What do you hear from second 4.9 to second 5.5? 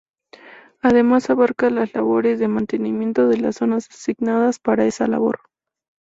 labor.